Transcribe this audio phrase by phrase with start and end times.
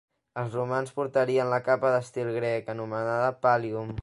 [0.43, 3.99] Els romans portarien la capa d'estil grec, anomenada "pallium".